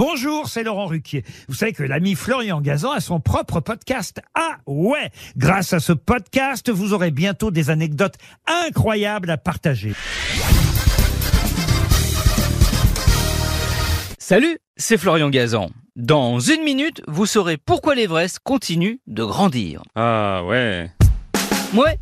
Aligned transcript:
Bonjour, 0.00 0.48
c'est 0.48 0.62
Laurent 0.62 0.86
Ruquier. 0.86 1.24
Vous 1.46 1.54
savez 1.54 1.74
que 1.74 1.82
l'ami 1.82 2.14
Florian 2.14 2.62
Gazan 2.62 2.92
a 2.92 3.00
son 3.00 3.20
propre 3.20 3.60
podcast. 3.60 4.22
Ah 4.34 4.56
ouais 4.66 5.10
Grâce 5.36 5.74
à 5.74 5.78
ce 5.78 5.92
podcast, 5.92 6.70
vous 6.70 6.94
aurez 6.94 7.10
bientôt 7.10 7.50
des 7.50 7.68
anecdotes 7.68 8.14
incroyables 8.46 9.28
à 9.28 9.36
partager. 9.36 9.92
Salut, 14.18 14.58
c'est 14.78 14.96
Florian 14.96 15.28
Gazan. 15.28 15.68
Dans 15.96 16.40
une 16.40 16.62
minute, 16.62 17.02
vous 17.06 17.26
saurez 17.26 17.58
pourquoi 17.58 17.94
l'Everest 17.94 18.38
continue 18.42 19.00
de 19.06 19.22
grandir. 19.22 19.82
Ah 19.96 20.42
ouais. 20.46 20.90
Ouais, 21.74 21.98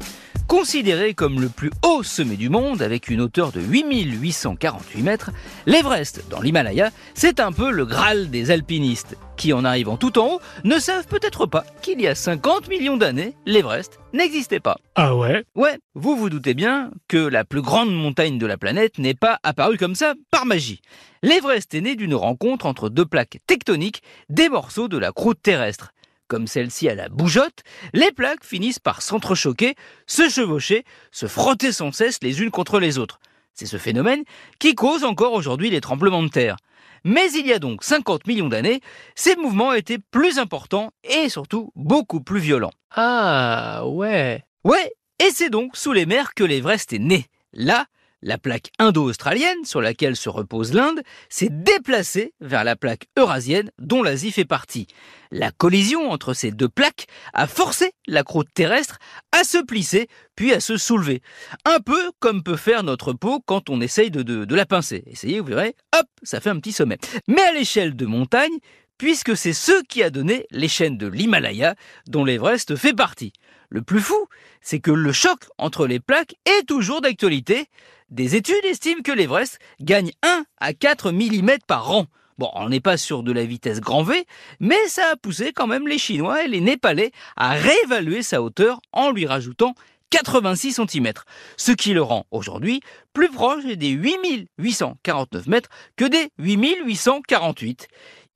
considéré 0.48 1.12
comme 1.12 1.40
le 1.40 1.50
plus 1.50 1.70
haut 1.84 2.02
sommet 2.02 2.36
du 2.36 2.48
monde 2.48 2.80
avec 2.80 3.10
une 3.10 3.20
hauteur 3.20 3.52
de 3.52 3.60
8848 3.60 5.02
mètres, 5.02 5.30
l'Everest 5.66 6.24
dans 6.30 6.40
l'Himalaya, 6.40 6.90
c'est 7.14 7.38
un 7.38 7.52
peu 7.52 7.70
le 7.70 7.84
Graal 7.84 8.30
des 8.30 8.50
alpinistes 8.50 9.16
qui, 9.36 9.52
en 9.52 9.64
arrivant 9.64 9.98
tout 9.98 10.18
en 10.18 10.26
haut, 10.26 10.40
ne 10.64 10.78
savent 10.78 11.06
peut-être 11.06 11.46
pas 11.46 11.64
qu'il 11.82 12.00
y 12.00 12.08
a 12.08 12.14
50 12.14 12.68
millions 12.68 12.96
d'années, 12.96 13.34
l'Everest 13.44 14.00
n'existait 14.14 14.58
pas. 14.58 14.78
Ah 14.94 15.14
ouais? 15.14 15.44
Ouais, 15.54 15.78
vous 15.94 16.16
vous 16.16 16.30
doutez 16.30 16.54
bien 16.54 16.90
que 17.08 17.18
la 17.18 17.44
plus 17.44 17.62
grande 17.62 17.94
montagne 17.94 18.38
de 18.38 18.46
la 18.46 18.56
planète 18.56 18.98
n'est 18.98 19.14
pas 19.14 19.38
apparue 19.42 19.76
comme 19.76 19.94
ça 19.94 20.14
par 20.30 20.46
magie. 20.46 20.80
L'Everest 21.22 21.74
est 21.74 21.82
né 21.82 21.94
d'une 21.94 22.14
rencontre 22.14 22.64
entre 22.64 22.88
deux 22.88 23.06
plaques 23.06 23.38
tectoniques, 23.46 24.02
des 24.30 24.48
morceaux 24.48 24.88
de 24.88 24.98
la 24.98 25.12
croûte 25.12 25.42
terrestre. 25.42 25.92
Comme 26.28 26.46
celle-ci 26.46 26.90
à 26.90 26.94
la 26.94 27.08
bougeotte, 27.08 27.62
les 27.94 28.12
plaques 28.12 28.44
finissent 28.44 28.78
par 28.78 29.00
s'entrechoquer, 29.00 29.74
se 30.06 30.28
chevaucher, 30.28 30.84
se 31.10 31.26
frotter 31.26 31.72
sans 31.72 31.90
cesse 31.90 32.18
les 32.22 32.42
unes 32.42 32.50
contre 32.50 32.78
les 32.78 32.98
autres. 32.98 33.18
C'est 33.54 33.66
ce 33.66 33.78
phénomène 33.78 34.24
qui 34.58 34.74
cause 34.74 35.04
encore 35.04 35.32
aujourd'hui 35.32 35.70
les 35.70 35.80
tremblements 35.80 36.22
de 36.22 36.28
terre. 36.28 36.56
Mais 37.02 37.32
il 37.32 37.46
y 37.46 37.52
a 37.52 37.58
donc 37.58 37.82
50 37.82 38.26
millions 38.26 38.48
d'années, 38.48 38.82
ces 39.14 39.36
mouvements 39.36 39.72
étaient 39.72 39.98
plus 39.98 40.38
importants 40.38 40.90
et 41.02 41.30
surtout 41.30 41.72
beaucoup 41.74 42.20
plus 42.20 42.40
violents. 42.40 42.72
Ah, 42.94 43.82
ouais. 43.86 44.44
Ouais, 44.64 44.92
et 45.18 45.30
c'est 45.32 45.50
donc 45.50 45.76
sous 45.76 45.92
les 45.92 46.04
mers 46.04 46.34
que 46.34 46.44
l'Everest 46.44 46.92
est 46.92 46.98
né. 46.98 47.26
Là, 47.54 47.86
la 48.22 48.38
plaque 48.38 48.70
indo-australienne, 48.78 49.64
sur 49.64 49.80
laquelle 49.80 50.16
se 50.16 50.28
repose 50.28 50.72
l'Inde, 50.72 51.02
s'est 51.28 51.50
déplacée 51.50 52.34
vers 52.40 52.64
la 52.64 52.76
plaque 52.76 53.06
eurasienne, 53.18 53.70
dont 53.78 54.02
l'Asie 54.02 54.32
fait 54.32 54.44
partie. 54.44 54.86
La 55.30 55.50
collision 55.50 56.10
entre 56.10 56.34
ces 56.34 56.50
deux 56.50 56.68
plaques 56.68 57.06
a 57.34 57.46
forcé 57.46 57.92
la 58.06 58.22
croûte 58.22 58.48
terrestre 58.54 58.98
à 59.32 59.44
se 59.44 59.58
plisser, 59.58 60.08
puis 60.36 60.52
à 60.52 60.60
se 60.60 60.76
soulever. 60.76 61.22
Un 61.64 61.80
peu 61.80 62.10
comme 62.18 62.42
peut 62.42 62.56
faire 62.56 62.82
notre 62.82 63.12
peau 63.12 63.40
quand 63.44 63.70
on 63.70 63.80
essaye 63.80 64.10
de, 64.10 64.54
la 64.54 64.66
pincer. 64.66 65.02
Essayez, 65.06 65.40
vous 65.40 65.46
verrez, 65.46 65.74
hop, 65.98 66.06
ça 66.22 66.40
fait 66.40 66.50
un 66.50 66.58
petit 66.58 66.72
sommet. 66.72 66.98
Mais 67.28 67.42
à 67.42 67.52
l'échelle 67.52 67.94
de 67.94 68.06
montagne, 68.06 68.58
puisque 68.98 69.36
c'est 69.36 69.52
ce 69.52 69.82
qui 69.84 70.02
a 70.02 70.10
donné 70.10 70.46
les 70.50 70.68
chaînes 70.68 70.98
de 70.98 71.06
l'Himalaya, 71.06 71.74
dont 72.08 72.24
l'Everest 72.24 72.76
fait 72.76 72.94
partie. 72.94 73.32
Le 73.70 73.82
plus 73.82 74.00
fou, 74.00 74.28
c'est 74.60 74.80
que 74.80 74.90
le 74.90 75.12
choc 75.12 75.46
entre 75.56 75.86
les 75.86 76.00
plaques 76.00 76.34
est 76.44 76.66
toujours 76.66 77.00
d'actualité. 77.00 77.66
Des 78.10 78.36
études 78.36 78.64
estiment 78.64 79.02
que 79.02 79.12
l'Everest 79.12 79.58
gagne 79.80 80.10
1 80.22 80.44
à 80.58 80.72
4 80.72 81.12
mm 81.12 81.58
par 81.66 81.90
an. 81.90 82.06
Bon, 82.38 82.50
on 82.54 82.68
n'est 82.68 82.80
pas 82.80 82.96
sur 82.96 83.22
de 83.22 83.32
la 83.32 83.44
vitesse 83.44 83.80
grand 83.80 84.04
V, 84.04 84.24
mais 84.60 84.78
ça 84.86 85.10
a 85.12 85.16
poussé 85.16 85.52
quand 85.52 85.66
même 85.66 85.88
les 85.88 85.98
Chinois 85.98 86.44
et 86.44 86.48
les 86.48 86.60
Népalais 86.60 87.10
à 87.36 87.54
réévaluer 87.54 88.22
sa 88.22 88.42
hauteur 88.42 88.80
en 88.92 89.10
lui 89.10 89.26
rajoutant 89.26 89.74
86 90.10 90.80
cm, 90.88 91.12
ce 91.56 91.72
qui 91.72 91.92
le 91.92 92.02
rend 92.02 92.26
aujourd'hui 92.30 92.80
plus 93.12 93.28
proche 93.28 93.64
des 93.64 93.90
8849 93.90 95.46
mètres 95.48 95.68
que 95.96 96.04
des 96.04 96.30
8848. 96.38 97.88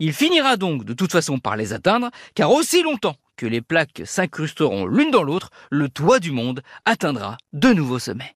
Il 0.04 0.12
finira 0.12 0.56
donc 0.56 0.84
de 0.84 0.94
toute 0.94 1.12
façon 1.12 1.38
par 1.38 1.56
les 1.56 1.72
atteindre, 1.72 2.10
car 2.34 2.50
aussi 2.50 2.82
longtemps 2.82 3.14
que 3.36 3.46
les 3.46 3.60
plaques 3.60 4.02
s'incrusteront 4.04 4.84
l'une 4.84 5.12
dans 5.12 5.22
l'autre, 5.22 5.50
le 5.70 5.88
toit 5.88 6.18
du 6.18 6.32
monde 6.32 6.60
atteindra 6.84 7.36
de 7.52 7.72
nouveaux 7.72 8.00
sommets. 8.00 8.34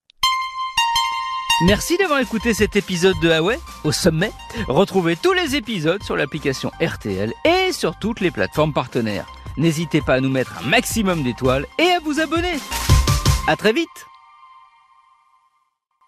Merci 1.67 1.97
d'avoir 1.97 2.21
écouté 2.21 2.55
cet 2.55 2.77
épisode 2.77 3.19
de 3.21 3.31
Huawei 3.31 3.59
au 3.83 3.91
sommet. 3.91 4.31
Retrouvez 4.69 5.17
tous 5.17 5.33
les 5.33 5.57
épisodes 5.57 6.05
sur 6.05 6.15
l'application 6.15 6.71
RTL 6.81 7.33
et 7.45 7.73
sur 7.73 7.99
toutes 7.99 8.21
les 8.21 8.31
plateformes 8.31 8.73
partenaires. 8.73 9.27
N'hésitez 9.57 10.03
pas 10.03 10.15
à 10.15 10.21
nous 10.21 10.31
mettre 10.31 10.57
un 10.63 10.69
maximum 10.69 11.25
d'étoiles 11.25 11.67
et 11.81 11.91
à 11.91 11.99
vous 11.99 12.21
abonner. 12.21 12.61
À 13.49 13.57
très 13.57 13.73
vite 13.73 14.07